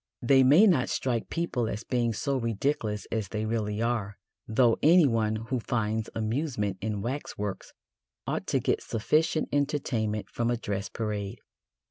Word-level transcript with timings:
They 0.23 0.41
may 0.41 0.65
not 0.65 0.89
strike 0.89 1.29
people 1.29 1.69
as 1.69 1.83
being 1.83 2.11
so 2.11 2.35
ridiculous 2.37 3.05
as 3.11 3.27
they 3.27 3.45
really 3.45 3.83
are, 3.83 4.17
though 4.47 4.79
anyone 4.81 5.35
who 5.35 5.59
finds 5.59 6.09
amusement 6.15 6.79
in 6.81 7.03
waxworks 7.03 7.71
ought 8.25 8.47
to 8.47 8.59
get 8.59 8.81
sufficient 8.81 9.49
entertainment 9.53 10.27
from 10.27 10.49
a 10.49 10.57
dress 10.57 10.89
parade. 10.89 11.37